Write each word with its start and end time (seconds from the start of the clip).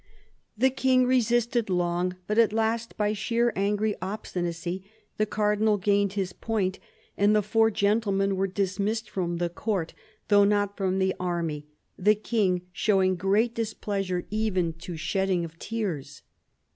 The 0.57 0.71
King 0.71 1.05
resisted 1.05 1.69
long, 1.69 2.15
but 2.25 2.39
at 2.39 2.51
last, 2.51 2.97
by 2.97 3.13
sheer 3.13 3.53
angry 3.55 3.95
obstinacy, 4.01 4.83
the 5.17 5.27
Cardinal 5.27 5.77
gained 5.77 6.13
his 6.13 6.33
point, 6.33 6.79
and 7.15 7.35
the 7.35 7.43
four 7.43 7.69
gentlemen 7.69 8.35
were 8.35 8.47
dismissed 8.47 9.07
from 9.07 9.37
the 9.37 9.47
Court, 9.47 9.93
though 10.27 10.43
not 10.43 10.75
from 10.75 10.97
the 10.97 11.13
army; 11.19 11.67
the 11.99 12.15
King 12.15 12.63
showing" 12.71 13.15
great 13.15 13.53
displeasure, 13.53 14.25
even 14.31 14.73
to 14.79 14.97
shedding 14.97 15.45
of 15.45 15.59
tears." 15.59 16.23